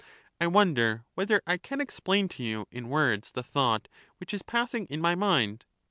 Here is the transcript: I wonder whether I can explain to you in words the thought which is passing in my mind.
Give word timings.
I 0.39 0.47
wonder 0.47 1.05
whether 1.13 1.43
I 1.45 1.57
can 1.57 1.79
explain 1.79 2.27
to 2.29 2.41
you 2.41 2.65
in 2.71 2.89
words 2.89 3.29
the 3.29 3.43
thought 3.43 3.87
which 4.17 4.33
is 4.33 4.41
passing 4.41 4.87
in 4.87 4.99
my 4.99 5.13
mind. 5.13 5.65